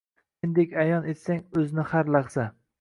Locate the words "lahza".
2.19-2.51